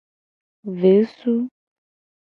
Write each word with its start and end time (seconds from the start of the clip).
Vesu. 0.79 1.35